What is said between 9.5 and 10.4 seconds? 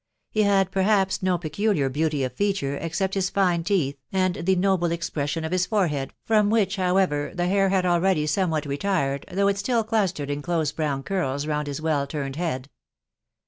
snU clustered